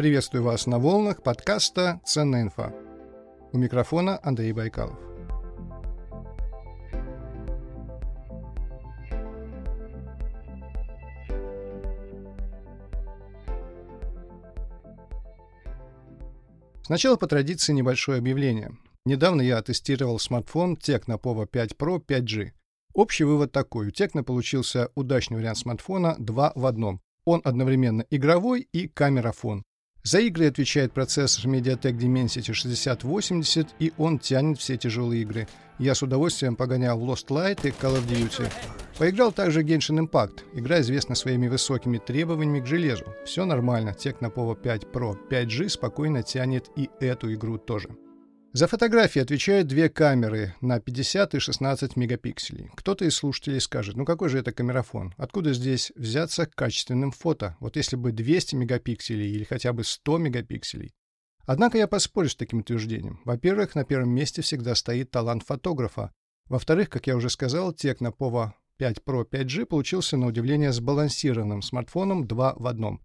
[0.00, 2.72] Приветствую вас на волнах подкаста «Ценная инфа».
[3.52, 4.98] У микрофона Андрей Байкалов.
[16.82, 18.70] Сначала по традиции небольшое объявление.
[19.04, 22.52] Недавно я тестировал смартфон Tecno Pova 5 Pro 5G.
[22.94, 23.88] Общий вывод такой.
[23.88, 27.02] У Tecno получился удачный вариант смартфона 2 в одном.
[27.26, 29.62] Он одновременно игровой и камерафон.
[30.02, 35.46] За игры отвечает процессор MediaTek Dimensity 6080, и он тянет все тяжелые игры.
[35.78, 38.50] Я с удовольствием погонял Lost Light и Call of Duty.
[38.98, 40.40] Поиграл также Genshin Impact.
[40.54, 43.04] Игра известна своими высокими требованиями к железу.
[43.24, 47.88] Все нормально, Tecno Pova 5 Pro 5G спокойно тянет и эту игру тоже.
[48.52, 52.68] За фотографии отвечают две камеры на 50 и 16 мегапикселей.
[52.74, 55.14] Кто-то из слушателей скажет, ну какой же это камерафон?
[55.18, 57.56] Откуда здесь взяться качественным фото?
[57.60, 60.92] Вот если бы 200 мегапикселей или хотя бы 100 мегапикселей.
[61.46, 63.20] Однако я поспорю с таким утверждением.
[63.24, 66.12] Во-первых, на первом месте всегда стоит талант фотографа.
[66.48, 72.26] Во-вторых, как я уже сказал, Tecno Pova 5 Pro 5G получился на удивление сбалансированным смартфоном
[72.26, 73.00] 2 в одном.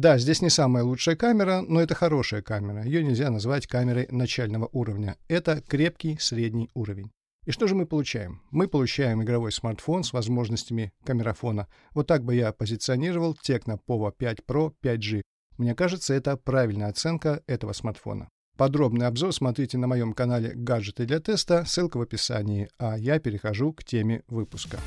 [0.00, 2.84] Да, здесь не самая лучшая камера, но это хорошая камера.
[2.84, 5.18] Ее нельзя назвать камерой начального уровня.
[5.28, 7.10] Это крепкий средний уровень.
[7.44, 8.40] И что же мы получаем?
[8.50, 11.68] Мы получаем игровой смартфон с возможностями камерафона.
[11.92, 15.20] Вот так бы я позиционировал Tecno Pova 5 Pro 5G.
[15.58, 18.30] Мне кажется, это правильная оценка этого смартфона.
[18.56, 23.74] Подробный обзор смотрите на моем канале «Гаджеты для теста», ссылка в описании, а я перехожу
[23.74, 24.78] к теме выпуска.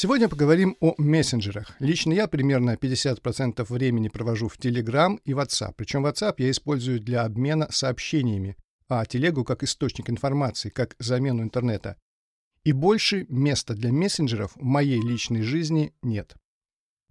[0.00, 1.74] Сегодня поговорим о мессенджерах.
[1.80, 5.74] Лично я примерно 50% времени провожу в Telegram и WhatsApp.
[5.76, 8.56] Причем WhatsApp я использую для обмена сообщениями,
[8.88, 11.96] а телегу как источник информации, как замену интернета.
[12.62, 16.36] И больше места для мессенджеров в моей личной жизни нет.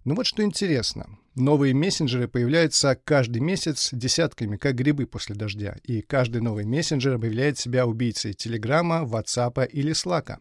[0.06, 1.18] Ну вот что интересно.
[1.34, 5.76] Новые мессенджеры появляются каждый месяц десятками, как грибы после дождя.
[5.84, 10.38] И каждый новый мессенджер объявляет себя убийцей Телеграма, WhatsApp или Slack.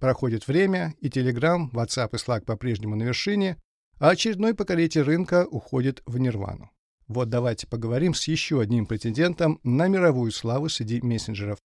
[0.00, 3.58] Проходит время, и Telegram, WhatsApp и Slack по-прежнему на вершине,
[3.98, 6.70] а очередной покоритель рынка уходит в нирвану.
[7.06, 11.58] Вот давайте поговорим с еще одним претендентом на мировую славу среди мессенджеров.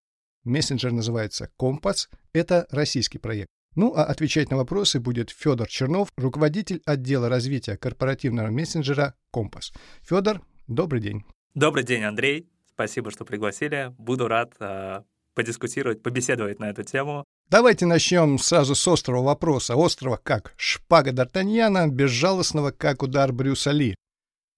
[0.44, 3.48] Мессенджер называется Компас, это российский проект.
[3.76, 9.72] Ну а отвечать на вопросы будет Федор Чернов, руководитель отдела развития корпоративного мессенджера Компас.
[10.02, 11.24] Федор, добрый день.
[11.54, 12.50] Добрый день, Андрей.
[12.70, 13.94] Спасибо, что пригласили.
[13.98, 15.04] Буду рад э,
[15.36, 17.24] подискутировать, побеседовать на эту тему.
[17.48, 19.76] Давайте начнем сразу с острого вопроса.
[19.76, 23.96] Острова как шпага Д'Артаньяна, безжалостного как удар Брюса Ли.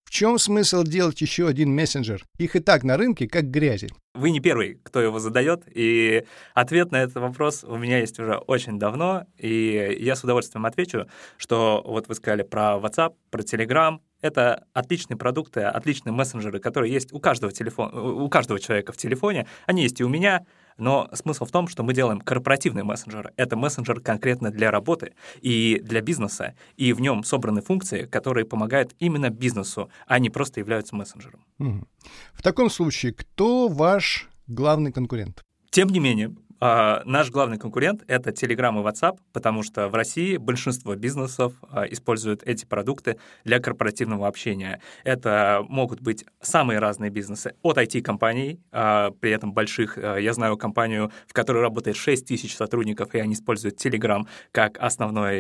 [0.05, 2.23] В чем смысл делать еще один мессенджер?
[2.37, 3.89] Их и так на рынке как грязи.
[4.15, 8.37] Вы не первый, кто его задает, и ответ на этот вопрос у меня есть уже
[8.37, 13.99] очень давно, и я с удовольствием отвечу, что вот вы сказали про WhatsApp, про Telegram,
[14.21, 19.45] это отличные продукты, отличные мессенджеры, которые есть у каждого, телефона, у каждого человека в телефоне.
[19.65, 20.45] Они есть и у меня,
[20.77, 23.33] но смысл в том, что мы делаем корпоративный мессенджер.
[23.35, 28.95] Это мессенджер конкретно для работы и для бизнеса, и в нем собраны функции, которые помогают
[28.99, 31.45] именно бизнесу, а не просто являются мессенджером.
[31.57, 35.43] В таком случае, кто ваш главный конкурент?
[35.69, 40.37] Тем не менее, а, наш главный конкурент— это Telegram и WhatsApp, потому что в России
[40.37, 44.81] большинство бизнесов а, используют эти продукты для корпоративного общения.
[45.03, 49.97] Это могут быть самые разные бизнесы, от IT-компаний, а, при этом больших.
[49.97, 55.39] Я знаю компанию, в которой работает 6 тысяч сотрудников, и они используют Telegram как основной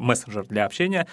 [0.00, 1.06] мессенджер для общения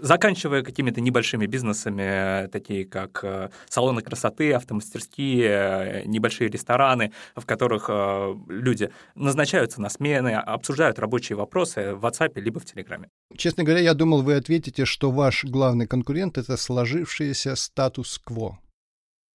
[0.00, 7.86] заканчивая какими-то небольшими бизнесами, такие как э, салоны красоты, автомастерские, э, небольшие рестораны, в которых
[7.88, 13.08] э, люди назначаются на смены, обсуждают рабочие вопросы в WhatsApp либо в Телеграме.
[13.36, 18.58] Честно говоря, я думал, вы ответите, что ваш главный конкурент— это сложившийся статус-кво,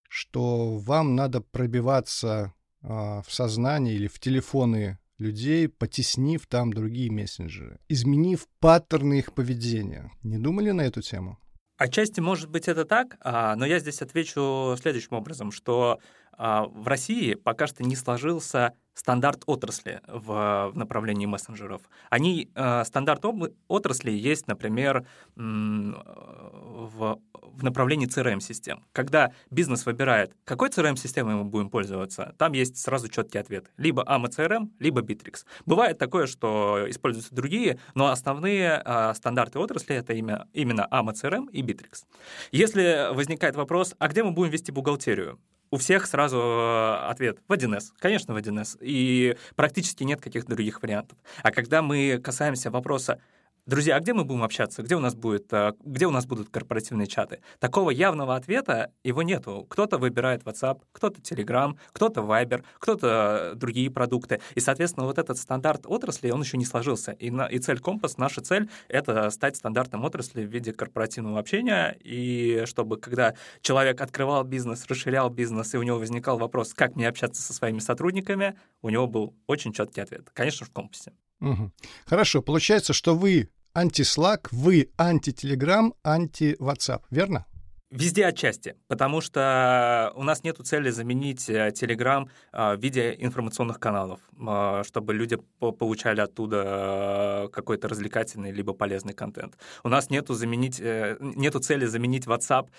[0.10, 8.48] что вам надо пробиваться в сознание или в телефоны людей, потеснив там другие мессенджеры, изменив
[8.60, 10.12] паттерны их поведения.
[10.24, 11.38] Не думали на эту тему?
[11.78, 16.00] Отчасти, может быть, это так, а, но я здесь отвечу следующим образом, что
[16.34, 21.82] а, в России пока что не сложился стандарт отрасли в, в направлении мессенджеров.
[22.10, 23.24] Они, э, стандарт
[23.68, 25.06] отрасли есть, например,
[25.36, 27.20] в,
[27.52, 28.84] в направлении CRM-систем.
[28.94, 33.72] Когда бизнес выбирает, какой CRM-системой мы будем пользоваться, там есть сразу четкий ответ.
[33.78, 35.46] Либо AMA CRM, либо Bittrex.
[35.66, 41.50] Бывает такое, что используются другие, но основные э, стандарты отрасли— это именно, именно AMA CRM
[41.52, 42.06] и Bittrex.
[42.52, 45.40] Если возникает вопрос, а где мы будем вести бухгалтерию?
[45.72, 47.94] У всех сразу э, ответ в 1С.
[47.98, 48.78] Конечно, в 1С.
[48.82, 51.18] И практически нет каких-то других вариантов.
[51.42, 53.20] А когда мы касаемся вопроса,
[53.68, 54.82] Друзья, а где мы будем общаться?
[54.82, 57.42] Где у нас будет, э, где у нас будут корпоративные чаты?
[57.60, 59.68] Такого явного ответа его нету.
[59.70, 64.42] Кто-то выбирает WhatsApp, кто-то Telegram, кто-то Viber, кто-то другие продукты.
[64.56, 67.12] И, соответственно, вот этот стандарт отрасли, он еще не сложился.
[67.12, 71.96] И, на, и цель Компас, наша цель— это стать стандартом отрасли в виде корпоративного общения,
[72.04, 77.08] и чтобы, когда человек открывал бизнес, расширял бизнес, и у него возникал вопрос, как мне
[77.08, 80.32] общаться со своими сотрудниками, у него был очень четкий ответ.
[80.34, 81.14] Конечно, в Компасе.
[81.42, 81.72] Угу.
[82.06, 87.46] Хорошо, получается, что вы анти-Slack, вы анти-Telegram, анти-WhatsApp, верно?
[87.92, 93.82] Везде отчасти, потому что у нас нет цели заменить э, Telegram э, в виде информационных
[93.82, 99.58] каналов, э, чтобы люди получали оттуда какой-то развлекательный либо полезный контент.
[99.84, 102.70] У нас нету заменить, нету цели заменить WhatsApp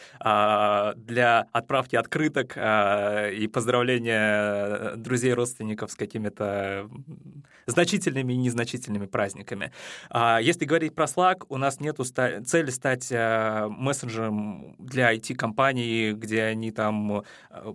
[0.97, 6.89] для отправки открыток и поздравления друзей, родственников с какими-то
[7.67, 9.73] значительными и незначительными праздниками.
[10.11, 16.45] А если говорить про Slack, у нас нет цели стать мессенджером для для IT-компаний, где
[16.45, 17.73] они там э,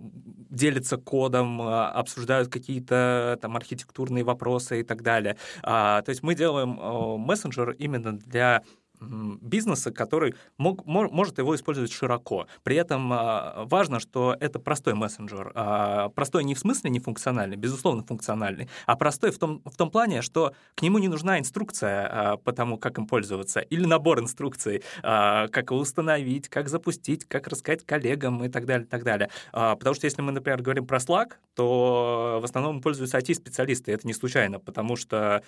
[0.50, 5.36] делятся кодом, э, обсуждают какие-то там архитектурные вопросы и так далее.
[5.62, 8.62] А, то есть мы делаем э, мессенджер именно для
[9.00, 12.46] бизнеса, который мог, может его использовать широко.
[12.62, 15.52] При этом а, важно, что это простой мессенджер.
[15.54, 19.90] А, простой не в смысле не функциональный, безусловно функциональный, а простой в том, в том
[19.90, 24.20] плане, что к нему не нужна инструкция а, по тому, как им пользоваться, или набор
[24.20, 29.30] инструкций, как его установить, как запустить, как рассказать коллегам и так далее, и так далее.
[29.52, 34.14] Потому что если мы, например, говорим про Slack, то в основном пользуются IT-специалисты, это не
[34.14, 35.42] случайно, потому что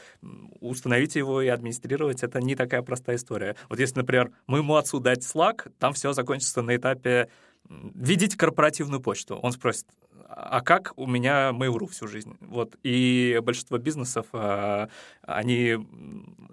[0.60, 3.56] установить его и администрировать— это не такая простая история история.
[3.68, 7.28] Вот если, например, моему отцу дать Slack, там все закончится на этапе
[7.68, 9.36] «введите корпоративную почту».
[9.36, 9.86] Он спросит,
[10.28, 12.36] а как у меня Mail.ru всю жизнь?
[12.40, 12.76] Вот.
[12.82, 14.88] И большинство бизнесов, а,
[15.22, 15.76] они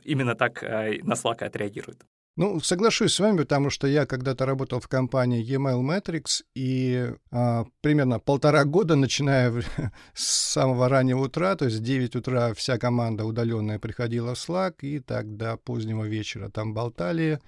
[0.04, 2.06] именно так а, на Slack отреагируют.
[2.38, 7.66] Ну, соглашусь с вами, потому что я когда-то работал в компании Email Metrics, и а,
[7.82, 9.52] примерно полтора года, начиная
[10.14, 14.82] с самого раннего утра, то есть в 9 утра вся команда удаленная приходила в Slack,
[14.82, 17.40] и так до позднего вечера там болтали,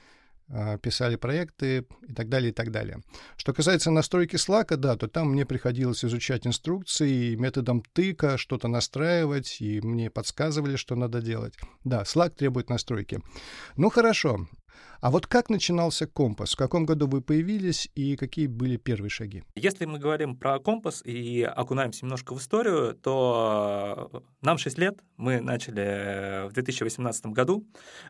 [0.48, 3.04] а, писали проекты и так далее, и так далее.
[3.38, 9.58] Что касается настройки Slack, да, то там мне приходилось изучать инструкции, методом тыка что-то настраивать,
[9.62, 11.54] и мне подсказывали, что надо делать.
[11.84, 13.20] Да, Slack требует настройки.
[13.76, 14.48] Ну, хорошо.
[15.02, 16.54] А вот как начинался компас?
[16.54, 19.44] В каком году вы появились и какие были первые шаги?
[19.56, 25.40] Если мы говорим про компас и окунаемся немножко в историю, то нам 6 лет, мы
[25.42, 27.66] начали в 2018 году,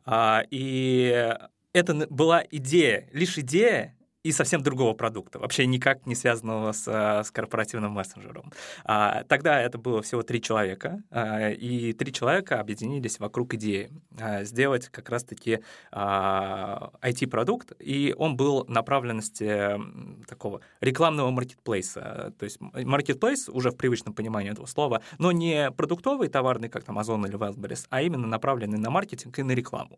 [0.05, 1.35] а, и
[1.73, 7.23] это была идея, лишь идея, и совсем другого продукта, вообще никак не связанного с, э,
[7.23, 8.51] с корпоративным мессенджером.
[8.83, 13.89] А, тогда это было всего три человека, а, и три человека объединились вокруг идеи
[14.19, 15.59] а, сделать как раз-таки
[15.91, 19.79] а, IT-продукт, и он был направленности
[20.27, 22.33] такого рекламного маркетплейса.
[22.37, 27.25] То есть маркетплейс уже в привычном понимании этого слова, но не продуктовый товарный, как Amazon
[27.25, 29.97] или Wildberries, а именно направленный на маркетинг и на рекламу.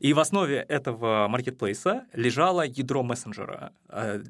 [0.00, 3.57] И в основе этого маркетплейса лежало ядро мессенджера,
[3.88, 4.22] Э,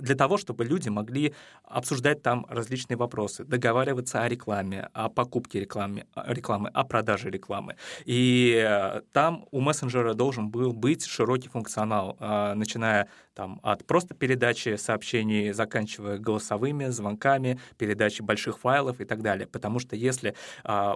[0.00, 6.06] для того, чтобы люди могли обсуждать там различные вопросы, договариваться о рекламе, о покупке рекламы,
[6.26, 7.76] рекламы о продаже рекламы.
[8.04, 14.14] И э, там у мессенджера должен был быть широкий функционал, э, начиная там, от просто
[14.14, 19.46] передачи сообщений, заканчивая голосовыми, звонками, передачи больших файлов и так далее.
[19.46, 20.34] Потому что если,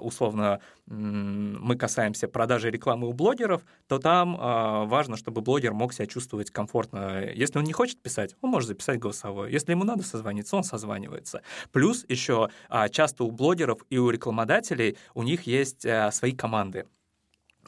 [0.00, 4.36] условно, мы касаемся продажи рекламы у блогеров, то там
[4.88, 7.24] важно, чтобы блогер мог себя чувствовать комфортно.
[7.32, 9.52] Если он не хочет писать, он может записать голосовое.
[9.52, 11.42] Если ему надо созвониться, он созванивается.
[11.72, 16.86] Плюс еще а, часто у блогеров и у рекламодателей у них есть а, свои команды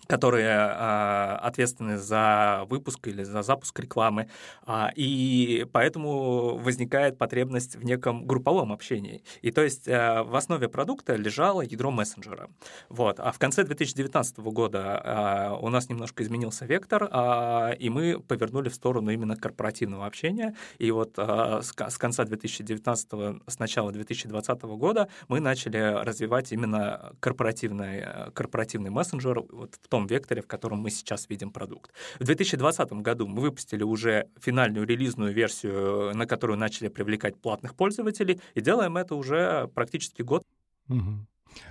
[0.07, 4.29] которые э, ответственны за выпуск или за запуск рекламы,
[4.67, 9.23] э, и поэтому возникает потребность в неком групповом общении.
[9.43, 12.49] И то есть э, в основе продукта лежало ядро мессенджера.
[12.89, 13.21] Вот.
[13.21, 18.69] А в конце 2019 года э, у нас немножко изменился вектор, э, и мы повернули
[18.69, 20.55] в сторону именно корпоративного общения.
[20.79, 27.13] И вот э, с, с конца 2019, с начала 2020 года мы начали развивать именно
[27.21, 31.91] корпоративный, корпоративный мессенджер вот в том том векторе, в котором мы сейчас видим продукт.
[32.21, 38.41] В 2020 году мы выпустили уже финальную релизную версию, на которую начали привлекать платных пользователей,
[38.55, 40.43] и делаем это уже практически год.
[40.89, 41.27] Угу.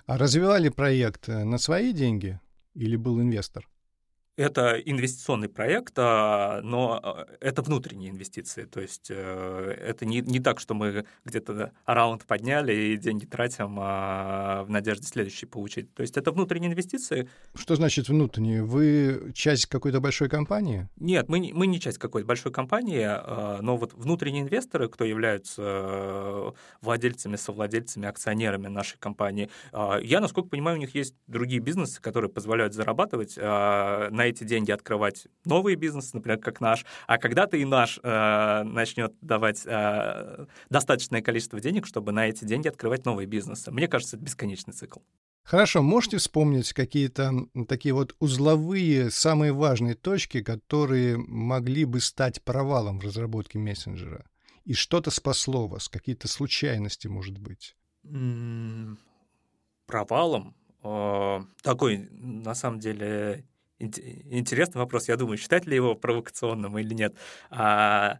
[0.08, 2.40] А развивали проект э, на свои деньги
[2.74, 3.70] или был инвестор?
[4.38, 8.66] Это инвестиционный проект, а, но а, это внутренние инвестиции.
[8.66, 13.78] То есть э, это не, не так, что мы где-то раунд подняли и деньги тратим
[13.80, 15.94] а, в надежде следующий получить.
[15.94, 17.30] То есть это внутренние инвестиции.
[17.54, 18.64] Что значит внутренние?
[18.64, 20.90] Вы часть какой-то большой компании?
[20.98, 23.08] Нет, мы, мы не часть какой-то большой компании,
[23.62, 26.52] но вот внутренние инвесторы, кто являются э,
[26.82, 32.74] владельцами, совладельцами, акционерами нашей компании, я, насколько понимаю, у них есть другие бизнесы, которые позволяют
[32.74, 38.64] зарабатывать на эти деньги открывать новые бизнесы, например, как наш, а когда-то и наш э,
[38.64, 43.72] начнет давать э, достаточное количество денег, чтобы на эти деньги открывать новые бизнесы.
[43.72, 45.00] Мне кажется, это бесконечный цикл.
[45.44, 47.32] Хорошо, можете вспомнить какие-то
[47.68, 54.26] такие вот узловые, самые важные точки, которые могли бы стать провалом в разработке мессенджера?
[54.64, 57.76] И что-то спасло вас, какие-то случайности, может быть?
[59.86, 60.56] Провалом?
[61.62, 63.46] Такой, на самом деле,
[63.80, 65.08] Интересный вопрос.
[65.08, 67.16] Я думаю, считать ли его провокационным или нет.
[67.50, 68.20] А,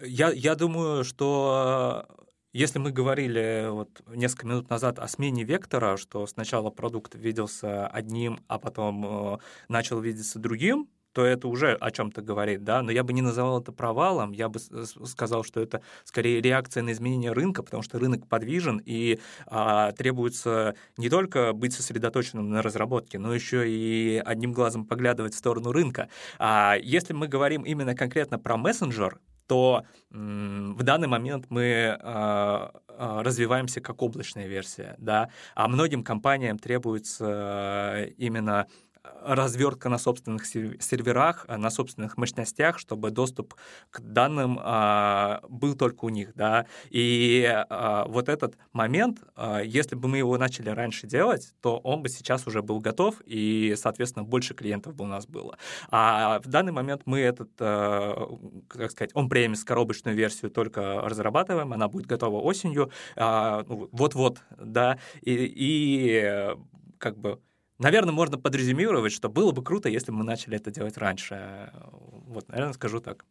[0.00, 2.06] я, я думаю, что
[2.52, 8.40] если мы говорили вот несколько минут назад о смене вектора, что сначала продукт виделся одним,
[8.46, 13.04] а потом э, начал видеться другим, то это уже о чем-то говорит, да, но я
[13.04, 17.62] бы не называл это провалом, я бы сказал, что это скорее реакция на изменение рынка,
[17.62, 23.68] потому что рынок подвижен и а, требуется не только быть сосредоточенным на разработке, но еще
[23.68, 26.08] и одним глазом поглядывать в сторону рынка.
[26.38, 33.22] А если мы говорим именно конкретно про мессенджер, то в данный момент мы а, а,
[33.22, 38.66] развиваемся как облачная версия, да, а многим компаниям требуется именно
[39.04, 43.54] развертка на собственных серверах, э, на собственных мощностях, чтобы доступ
[43.90, 46.66] к данным а, был только у них, да.
[46.90, 52.02] И а, вот этот момент, а, если бы мы его начали раньше делать, то он
[52.02, 55.56] бы сейчас уже был готов, и, соответственно, больше клиентов бы у нас было.
[55.90, 61.72] А в данный момент мы этот, а, как сказать, он премис коробочную версию только разрабатываем,
[61.72, 66.56] она будет готова осенью, а, ну, вот-вот, да, и, и
[66.98, 67.40] как бы
[67.78, 71.72] Наверное, можно подрезюмировать, что было бы круто, если бы мы начали это делать раньше.
[71.92, 73.24] Вот, наверное, скажу так.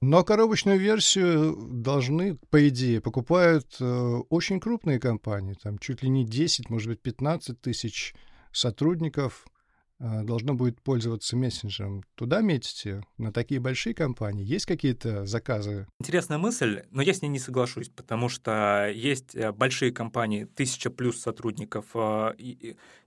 [0.00, 3.84] Но коробочную версию должны, по идее, покупают э,
[4.28, 8.14] очень крупные компании, там чуть ли не 10, может быть, 15 тысяч
[8.52, 9.46] сотрудников.
[10.00, 13.02] А, должно будет пользоваться мессенджером, туда метите?
[13.16, 14.44] На такие большие компании?
[14.44, 15.86] Есть какие-то заказы?
[16.00, 20.90] Интересная мысль, но я с ней не соглашусь, потому что есть э, большие компании, тысяча
[20.90, 21.86] плюс сотрудников.
[21.94, 22.34] А,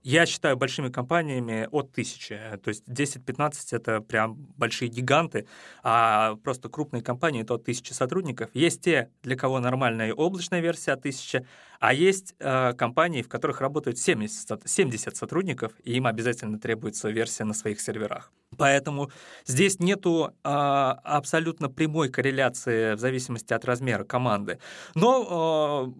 [0.02, 5.46] я считаю большими компаниями от тысячи, то есть 10-15— это прям большие гиганты,
[5.82, 8.50] а просто крупные компании— это от тысячи сотрудников.
[8.54, 11.46] Есть те, для кого нормальная облачная версия от тысячи,
[11.78, 17.44] а есть э, компании, в которых работают 70, 70 сотрудников, и им обязательно требуется версия
[17.44, 18.32] на своих серверах.
[18.56, 19.10] Поэтому
[19.46, 24.58] здесь нету э, абсолютно прямой корреляции в зависимости от размера команды.
[24.94, 25.94] Но,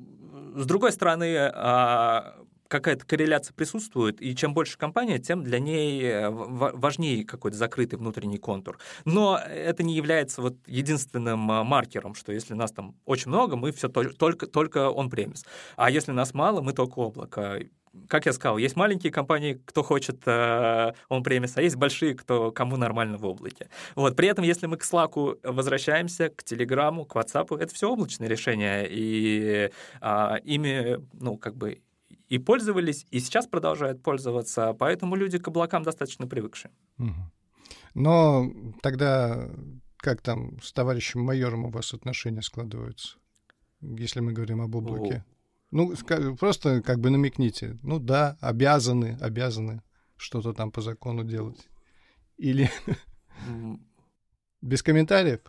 [0.57, 2.33] э, с другой стороны, э,
[2.69, 8.39] какая-то корреляция присутствует, и чем больше компания, тем для ней э, важнее какой-то закрытый внутренний
[8.39, 8.79] контур.
[9.05, 13.73] Но это не является вот единственным а, маркером, что если нас там очень много, мы
[13.73, 15.45] все только, только он-премис.
[15.77, 17.61] А если нас мало, мы только облако
[18.07, 22.77] как я сказал, есть маленькие компании, кто хочет э, он-премис, а есть большие, кто, кому
[22.77, 23.69] нормально в облаке.
[23.95, 24.15] Вот.
[24.15, 28.87] При этом, если мы к Slack возвращаемся, к Телеграму, к WhatsApp, это все облачные решения,
[28.89, 29.71] и
[30.01, 31.81] э, ими, ну, как бы
[32.29, 36.71] и пользовались, и сейчас продолжают пользоваться, поэтому люди к облакам достаточно привыкшие.
[37.95, 39.49] Но тогда
[39.97, 43.19] как там с товарищем майором у вас отношения складываются,
[43.81, 45.25] если мы говорим об облаке?
[45.27, 45.39] О.
[45.71, 45.95] Ну,
[46.37, 47.79] просто как бы намекните.
[47.83, 49.83] Ну да, обязаны, обязаны
[50.17, 51.69] что-то там по закону делать.
[52.39, 52.71] Или
[54.63, 55.41] без комментариев?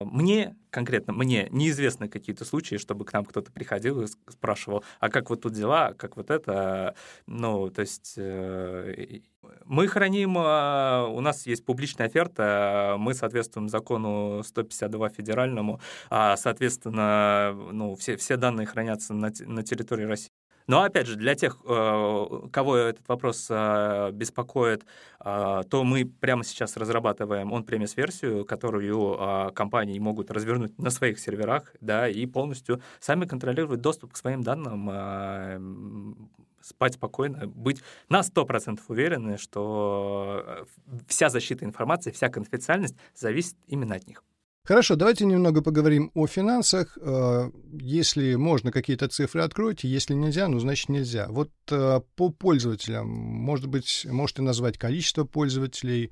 [0.00, 5.28] Мне, конкретно мне, неизвестны какие-то случаи, чтобы к нам кто-то приходил и спрашивал, а как
[5.28, 6.94] вот тут дела, как вот это,
[7.26, 9.22] ну, то есть э,
[9.64, 17.52] мы храним, э, у нас есть публичная оферта, мы соответствуем закону 152 федеральному, а, соответственно,
[17.72, 20.37] ну, все, все данные хранятся на, на территории России.
[20.68, 24.84] Но опять же, для тех, э, кого этот вопрос э, беспокоит,
[25.18, 31.74] э, то мы прямо сейчас разрабатываем он-премис версию, которую компании могут развернуть на своих серверах,
[31.80, 36.28] да, и полностью сами контролировать доступ к своим данным,
[36.60, 40.66] спать спокойно, быть на 100% уверены, что
[41.06, 44.22] вся защита информации, вся конфиденциальность зависит именно от них.
[44.68, 46.98] Хорошо, давайте немного поговорим о финансах.
[47.00, 51.26] Э, если можно, какие-то цифры откройте, если нельзя, ну, значит, нельзя.
[51.30, 56.10] Вот э, по пользователям, может быть, можете назвать количество пользователей,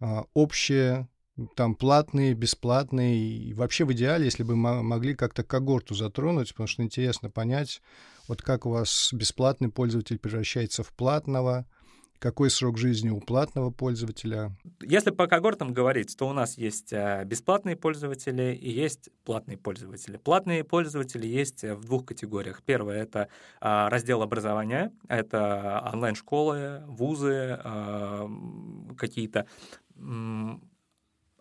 [0.00, 1.08] а, общее,
[1.54, 6.82] там платные, бесплатные, и вообще в идеале, если бы могли как-то когорту затронуть, потому что
[6.82, 7.80] интересно понять,
[8.26, 11.64] вот как у вас бесплатный пользователь превращается в платного,
[12.18, 14.52] какой срок жизни у платного пользователя?
[14.80, 20.16] Если по когортам говорить, то у нас есть э, бесплатные пользователи и есть платные пользователи.
[20.16, 22.62] Платные пользователи есть в двух категориях.
[22.62, 23.28] Первое— это
[23.60, 28.30] а, раздел образования, это онлайн-школы, вузы, а,
[28.96, 29.46] какие-то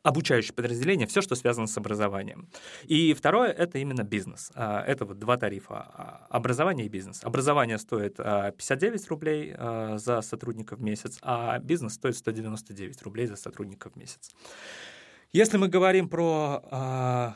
[0.03, 2.49] обучающие подразделения, все, что связано с образованием.
[2.83, 4.51] И второе— это именно бизнес.
[4.53, 7.23] А, это вот два тарифа а,— образование и бизнес.
[7.23, 9.55] Образование стоит 59 а, рублей
[9.97, 14.29] за сотрудника в месяц, а бизнес стоит 199 рублей за сотрудника в месяц.
[15.31, 17.35] Если мы говорим про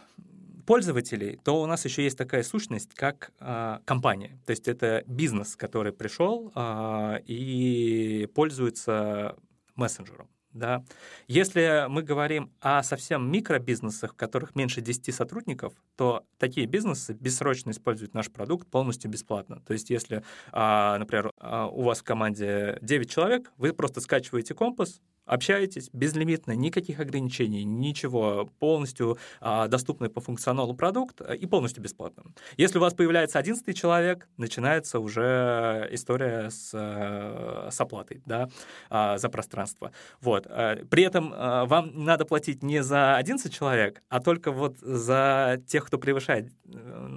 [0.68, 4.38] пользователей, то у нас еще есть такая сущность, как э, компания.
[4.46, 9.38] То есть это бизнес, который пришел э, и пользуется
[9.76, 10.28] мессенджером.
[10.54, 10.84] Да.
[11.28, 17.72] Если мы говорим о совсем микробизнесах, в которых меньше 10 сотрудников, то такие бизнесы бессрочно
[17.72, 19.62] используют наш продукт полностью бесплатно.
[19.66, 24.56] То есть если, а, например, а, у вас в команде 9 человек, вы просто скачиваете
[24.56, 32.24] компас, общаетесь безлимитно, никаких ограничений, ничего, полностью а, доступный по функционалу продукт и полностью бесплатно.
[32.58, 38.50] Если у вас появляется одиннадцатый человек, начинается уже история с, э, с оплатой да,
[38.90, 39.92] а, за пространство.
[40.22, 40.48] Вот.
[40.50, 45.86] А, при этом вам надо платить не за 11 человек, а только вот за тех,
[45.86, 47.08] кто превышает э,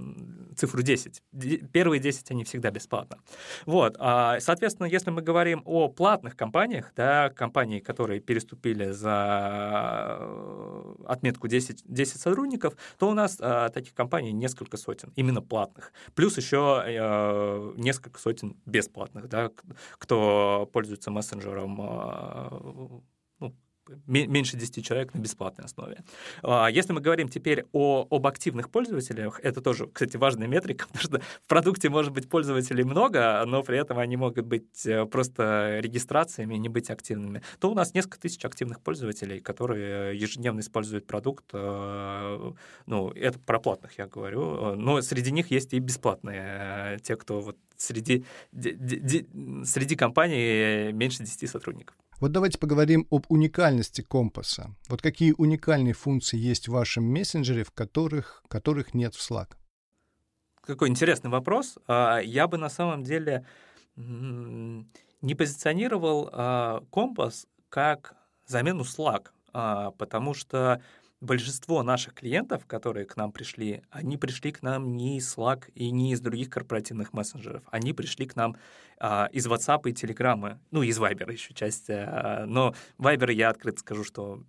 [0.61, 1.23] цифру 10.
[1.73, 3.19] Первые 10, они всегда бесплатно.
[3.67, 3.97] Вот.
[3.99, 11.49] А, соответственно, если мы говорим о платных компаниях, да, компании, которые переступили за э, отметку
[11.49, 15.93] 10, 10 сотрудников, то у нас а, таких компаний несколько сотен, именно платных.
[16.15, 19.51] Плюс еще а, несколько сотен бесплатных, да,
[19.99, 23.03] кто пользуется мессенджером
[24.07, 26.03] меньше 10 человек на бесплатной основе.
[26.43, 31.03] А, если мы говорим теперь о, об активных пользователях, это тоже, кстати, важная метрика, потому
[31.03, 35.79] что в продукте может быть пользователей много, но при этом они могут быть э, просто
[35.81, 41.45] регистрациями, не быть активными, то у нас несколько тысяч активных пользователей, которые ежедневно используют продукт.
[41.53, 42.53] Э,
[42.87, 47.41] ну, это про платных я говорю, но среди них есть и бесплатные, э, те, кто
[47.41, 51.97] вот среди, среди компаний меньше 10 сотрудников.
[52.21, 54.77] Вот давайте поговорим об уникальности компаса.
[54.89, 59.53] Вот какие уникальные функции есть в вашем мессенджере, в которых, которых нет в Slack?
[60.61, 61.79] Какой интересный вопрос.
[61.87, 63.47] А, я бы на самом деле
[63.97, 68.15] не позиционировал а, компас как
[68.47, 70.83] замену Slack, а, потому что
[71.21, 75.91] большинство наших клиентов, которые к нам пришли, они пришли к нам не из Slack и
[75.91, 77.63] не из других корпоративных мессенджеров.
[77.71, 78.57] Они пришли к нам
[78.99, 81.91] а, из WhatsApp и Telegram, ну, из Viber еще часть.
[81.91, 84.43] А, но Viber я открыто скажу, что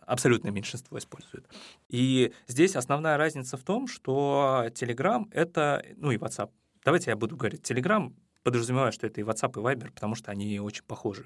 [0.00, 1.46] абсолютное меньшинство использует.
[1.88, 6.50] И здесь основная разница в том, что Telegram— это, ну и WhatsApp,
[6.86, 7.68] Давайте я буду говорить.
[7.68, 8.12] Telegram
[8.46, 11.24] подразумеваю, что это и WhatsApp, и Viber, потому что они очень похожи.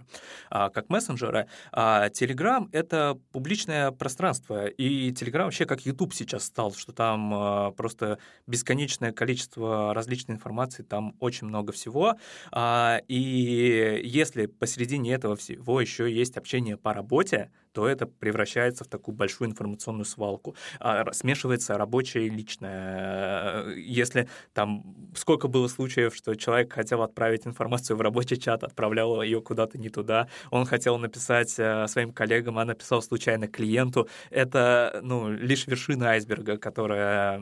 [0.48, 6.72] А, как мессенджеры, а Telegram— это публичное пространство, и Telegram вообще как YouTube сейчас стал,
[6.72, 12.16] что там а, просто бесконечное количество различной информации, там очень много всего,
[12.52, 18.88] а, и если посередине этого всего еще есть общение по работе, то это превращается в
[18.88, 20.56] такую большую информационную свалку.
[20.78, 23.74] А, смешивается рабочее и личное.
[23.74, 29.40] Если там сколько было случаев, что человек хотел отправить информацию в рабочий чат, отправлял ее
[29.40, 34.08] куда-то не туда, он хотел написать э, своим коллегам, а написал случайно клиенту.
[34.30, 37.40] Это ну, лишь вершина айсберга, которая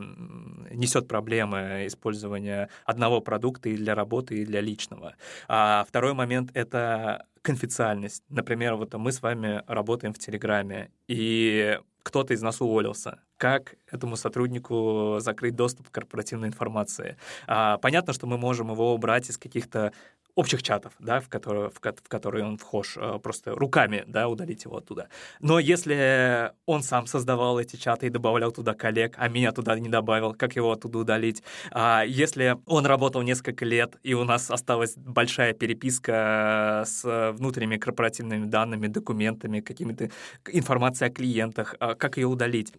[0.70, 5.14] несет проблемы использования одного продукта и для работы, и для личного.
[5.48, 8.22] А второй момент— это конфиденциальность.
[8.28, 13.20] Например, вот мы с вами работаем в Телеграме, и кто-то из нас уволился.
[13.38, 17.16] Как этому сотруднику закрыть доступ к корпоративной информации?
[17.46, 19.92] А, понятно, что мы можем его убрать из каких-то
[20.38, 24.64] общих чатов, да, в, которые, в, в которые он вхож, э, просто руками да, удалить
[24.64, 25.09] его оттуда.
[25.40, 29.88] Но если он сам создавал эти чаты и добавлял туда коллег, а меня туда не
[29.88, 31.42] добавил, как его оттуда удалить?
[31.72, 38.46] А если он работал несколько лет, и у нас осталась большая переписка с внутренними корпоративными
[38.46, 40.11] данными, документами, какими-то
[40.53, 42.72] информацией о клиентах, а как ее удалить?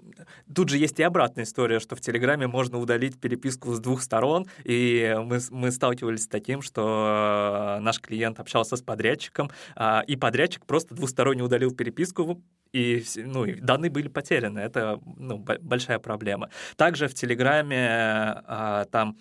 [0.56, 4.48] Тут же есть и обратная история, что в Телеграме можно удалить переписку с двух сторон,
[4.64, 7.49] и мы, мы сталкивались с таким, что Э,
[7.82, 13.60] наш клиент общался с подрядчиком, а, и подрядчик просто двусторонне удалил переписку, и, ну, и
[13.60, 14.60] данные были потеряны.
[14.60, 16.50] Это ну, большая проблема.
[16.76, 19.18] Также в Телеграме а, там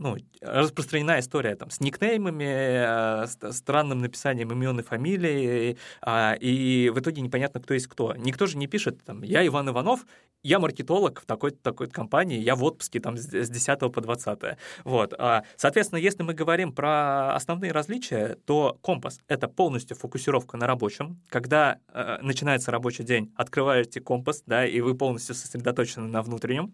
[0.00, 5.76] ну, распространена история там, с никнеймами, с странным написанием имен и фамилий,
[6.40, 8.14] и в итоге непонятно, кто есть кто.
[8.16, 10.06] Никто же не пишет, там, я Иван Иванов,
[10.42, 14.38] я маркетолог в такой-то такой компании, я в отпуске там с 10 по 20.
[14.84, 15.12] Вот.
[15.56, 21.20] Соответственно, если мы говорим про основные различия, то компас— это полностью фокусировка на рабочем.
[21.28, 26.72] Когда э, начинается рабочий день, открываете компас, да, и вы полностью сосредоточены на внутреннем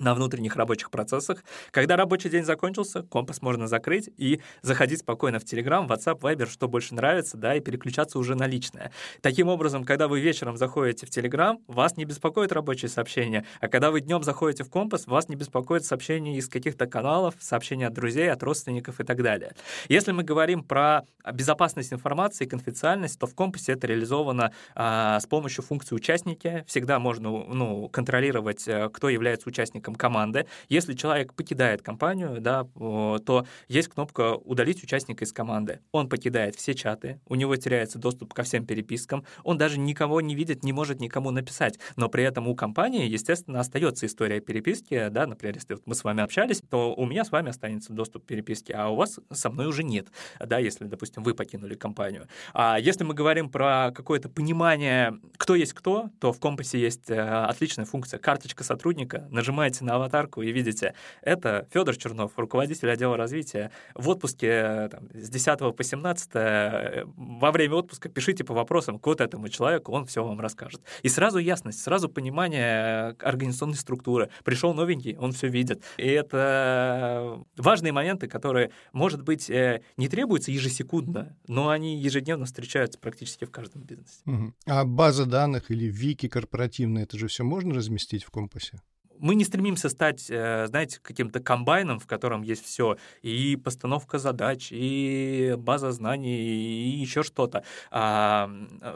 [0.00, 1.44] на внутренних рабочих процессах.
[1.70, 6.68] Когда рабочий день закончился, компас можно закрыть и заходить спокойно в Telegram, WhatsApp, Viber, что
[6.68, 8.92] больше нравится, да, и переключаться уже на личное.
[9.20, 13.90] Таким образом, когда вы вечером заходите в Telegram, вас не беспокоит рабочие сообщения, а когда
[13.90, 18.30] вы днем заходите в компас, вас не беспокоит сообщения из каких-то каналов, сообщения от друзей,
[18.30, 19.52] от родственников и так далее.
[19.88, 25.26] Если мы говорим про безопасность информации и конфиденциальность, то в компасе это реализовано а, с
[25.26, 26.64] помощью функции участники.
[26.66, 30.46] Всегда можно ну, контролировать, э, кто является участником участником команды.
[30.68, 35.80] Если человек покидает компанию, да, то есть кнопка «Удалить участника из команды».
[35.92, 40.34] Он покидает все чаты, у него теряется доступ ко всем перепискам, он даже никого не
[40.34, 41.78] видит, не может никому написать.
[41.96, 46.04] Но при этом у компании, естественно, остается история переписки, да, например, если вот мы с
[46.04, 49.50] вами общались, то у меня с вами останется доступ к переписке, а у вас со
[49.50, 50.08] мной уже нет,
[50.40, 52.26] да, если, допустим, вы покинули компанию.
[52.52, 57.20] А если мы говорим про какое-то понимание, кто есть кто, то в компасе есть э,
[57.20, 63.16] отличная функция карточка сотрудника, нажимаете нажимаете на аватарку и видите, это Федор Чернов, руководитель отдела
[63.16, 68.98] развития, в отпуске там, с 10 по 17 э, во время отпуска пишите по вопросам
[68.98, 70.80] к вот этому человеку, он все вам расскажет.
[71.02, 74.30] И сразу ясность, сразу понимание организационной структуры.
[74.44, 75.82] Пришел новенький, он все видит.
[75.98, 82.98] И это важные моменты, которые, может быть, э, не требуются ежесекундно, но они ежедневно встречаются
[82.98, 84.20] практически в каждом бизнесе.
[84.26, 84.52] Угу.
[84.66, 88.80] А база данных или вики корпоративные, это же все можно разместить в компасе?
[89.20, 94.68] Мы не стремимся стать, э, знаете, каким-то комбайном, в котором есть все, и постановка задач,
[94.70, 97.64] и база знаний, и еще что-то.
[97.90, 98.50] А,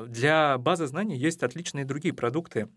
[0.09, 2.69] для базы знаний есть отличные другие продукты,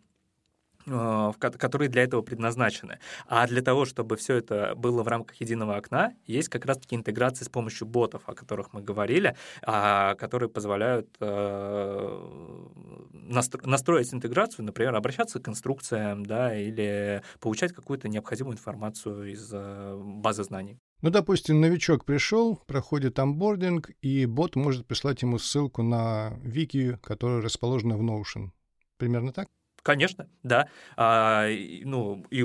[0.85, 2.99] которые для этого предназначены.
[3.27, 7.43] А для того, чтобы все это было в рамках единого окна, есть как раз-таки интеграции
[7.43, 15.39] с помощью ботов, о которых мы говорили, а, которые позволяют э, настроить интеграцию, например, обращаться
[15.39, 20.79] к инструкциям, да, или получать какую-то необходимую информацию из э, базы знаний.
[21.01, 27.41] Ну, допустим, новичок пришел, проходит амбординг, и бот может прислать ему ссылку на вики, которая
[27.41, 28.49] расположена в Notion.
[28.97, 29.47] Примерно так?
[29.85, 30.67] Конечно, да.
[30.97, 31.47] А,
[31.83, 32.43] ну, и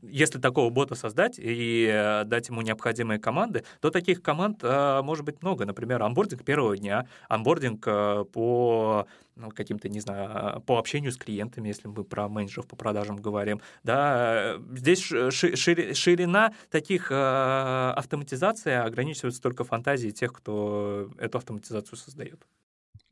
[0.00, 5.26] если такого бота создать и э, дать ему необходимые команды, то таких команд а, может
[5.26, 5.66] быть много.
[5.66, 11.68] Например, амбординг первого дня, амбординг а, по ну, каким-то, не знаю, по общению с клиентами,
[11.68, 13.60] если мы про менеджеров по продажам говорим.
[13.82, 22.40] Да, здесь ширина таких автоматизаций ограничивается только фантазией тех, кто эту автоматизацию создает.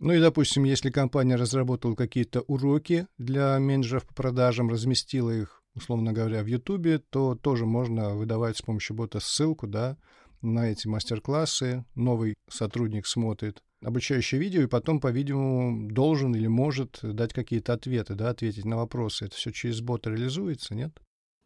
[0.02, 6.12] Ну и, допустим, если компания разработала какие-то уроки для менеджеров по продажам, разместила их, условно
[6.12, 9.96] говоря, в Ютубе, то тоже можно выдавать с помощью бота ссылку, да,
[10.40, 11.84] на эти мастер-классы.
[11.94, 18.30] Новый сотрудник смотрит обучающее видео и потом, по-видимому, должен или может дать какие-то ответы, да,
[18.30, 19.26] ответить на вопросы.
[19.26, 20.98] Это все через бота реализуется, нет?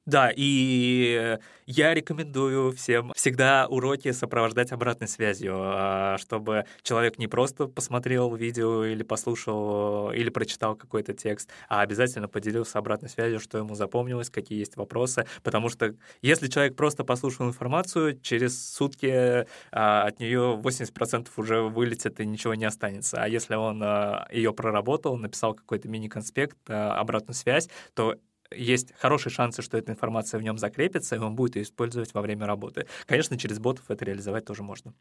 [0.07, 7.67] Да, и я рекомендую всем всегда уроки сопровождать обратной связью, а, чтобы человек не просто
[7.67, 13.75] посмотрел видео или послушал, или прочитал какой-то текст, а обязательно поделился обратной связью, что ему
[13.75, 20.21] запомнилось, какие есть вопросы, потому что если человек просто послушал информацию, через сутки а, от
[20.21, 23.21] нее 80% уже вылетит и ничего не останется.
[23.21, 28.15] А если он а, ее проработал, написал какой-то мини-конспект, обратную связь, то
[28.51, 32.21] есть хорошие шансы, что эта информация в нем закрепится, и он будет ее использовать во
[32.21, 32.87] время работы.
[33.07, 34.95] Конечно, через ботов это реализовать тоже можно.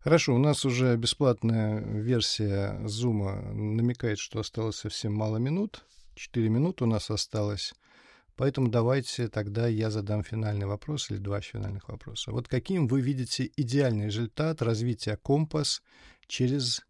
[0.00, 5.84] Хорошо, у нас уже бесплатная версия Zoom намекает, что осталось совсем мало минут.
[6.14, 7.74] Четыре минуты у нас осталось.
[8.36, 12.30] Поэтому давайте тогда я задам финальный вопрос или два финальных вопроса.
[12.30, 15.82] Вот каким вы видите идеальный результат развития Компас
[16.28, 16.86] через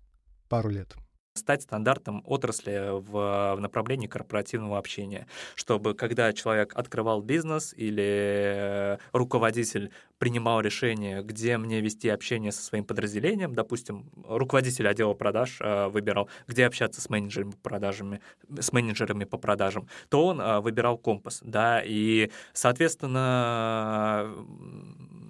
[0.50, 0.94] пару лет?
[1.38, 9.90] Стать стандартом отрасли в, в направлении корпоративного общения, чтобы когда человек открывал бизнес или руководитель
[10.18, 16.28] принимал решение, где мне вести общение со своим подразделением, допустим, руководитель отдела продаж э, выбирал,
[16.46, 18.18] где общаться с менеджерами по продажам,
[18.58, 24.34] с менеджерами по продажам, то он э, выбирал компас, да, и, соответственно,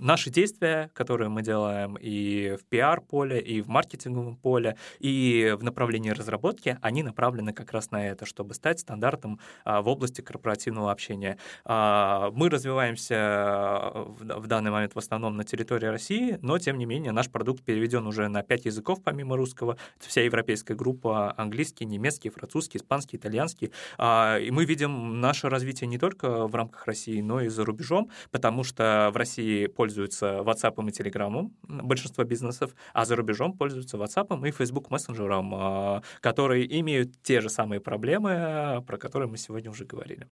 [0.00, 6.10] наши действия, которые мы делаем и в пиар-поле, и в маркетинговом поле, и в направлении
[6.10, 11.38] разработки, они направлены как раз на это, чтобы стать стандартом а, в области корпоративного общения.
[11.64, 17.12] А, мы развиваемся в данный момент в основном на территории России, но, тем не менее,
[17.12, 19.76] наш продукт переведен уже на пять языков помимо русского.
[19.98, 23.72] Это вся европейская группа английский, немецкий, французский, испанский, итальянский.
[23.96, 28.10] А, и мы видим наше развитие не только в рамках России, но и за рубежом,
[28.30, 34.46] потому что в России пользуются WhatsApp и Telegram большинство бизнесов, а за рубежом пользуются WhatsApp
[34.46, 39.86] и Facebook мессенджером, а, которые имеют те же самые проблемы, про которые мы сегодня уже
[39.86, 40.28] говорили.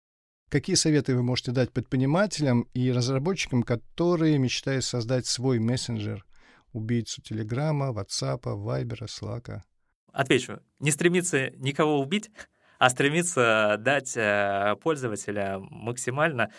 [0.51, 6.27] Какие советы вы можете дать предпринимателям и разработчикам, которые мечтают создать свой мессенджер,
[6.73, 9.65] убийцу Телеграма, Ватсапа, Вайбера, Слака?
[10.13, 10.61] Отвечу.
[10.81, 12.31] Не стремиться никого убить,
[12.79, 16.51] а стремиться дать э, пользователя максимально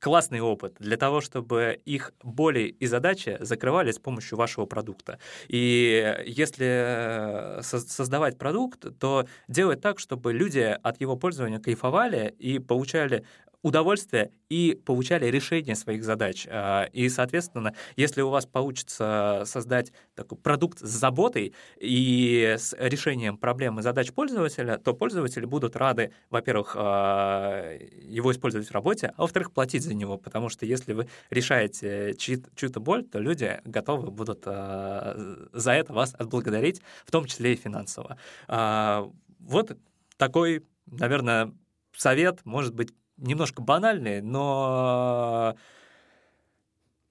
[0.00, 5.18] классный опыт для того, чтобы их боли и задачи закрывали с помощью вашего продукта.
[5.48, 12.58] И если э, создавать продукт, то делать так, чтобы люди от его пользования кайфовали и
[12.58, 13.24] получали
[13.62, 16.46] удовольствие и получали решение своих задач.
[16.48, 23.36] А, и, соответственно, если у вас получится создать такой продукт с заботой и с решением
[23.36, 29.22] проблем и задач пользователя, то пользователи будут рады, во-первых, а, его использовать в работе, а
[29.22, 34.42] во-вторых, платить за него, потому что если вы решаете чью-то боль, то люди готовы будут
[34.46, 35.16] а,
[35.52, 38.18] за это вас отблагодарить, в том числе и финансово.
[38.46, 39.76] Вот
[40.16, 41.52] такой, наверное,
[41.96, 45.56] совет, может быть, немножко банальный, но,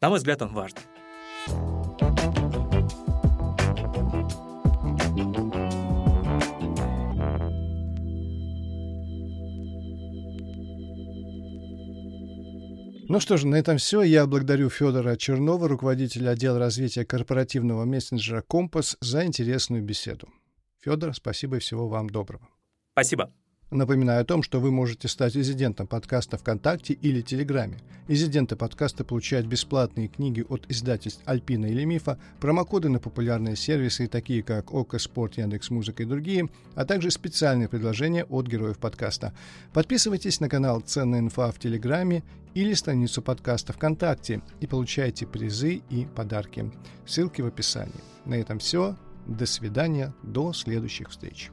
[0.02, 0.82] на мой взгляд, он важный.
[13.10, 14.02] Ну что же, на этом все.
[14.02, 20.28] Я благодарю Федора Чернова, руководителя отдела развития корпоративного мессенджера «Компас», за интересную беседу.
[20.82, 22.50] Федор, спасибо и всего вам доброго.
[22.92, 23.32] Спасибо.
[23.70, 27.80] Напоминаю о том, что вы можете стать резидентом подкаста ВКонтакте или Телеграме.
[28.08, 34.42] Резиденты подкаста получают бесплатные книги от издательств Альпина или Мифа, промокоды на популярные сервисы, такие
[34.42, 39.34] как ОКО Спорт, Яндекс Музыка и другие, а также специальные предложения от героев подкаста.
[39.74, 46.08] Подписывайтесь на канал «Ценная инфа» в Телеграме или страницу подкаста ВКонтакте и получайте призы и
[46.16, 46.72] подарки.
[47.06, 47.94] Ссылки в описании.
[48.24, 48.96] На этом все.
[49.26, 50.14] До свидания.
[50.24, 51.52] До следующих встреч.